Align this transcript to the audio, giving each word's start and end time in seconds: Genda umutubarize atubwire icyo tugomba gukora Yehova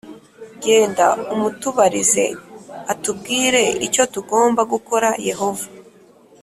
Genda 0.63 1.07
umutubarize 1.33 2.25
atubwire 2.91 3.63
icyo 3.87 4.03
tugomba 4.13 4.61
gukora 4.71 5.09
Yehova 5.27 5.65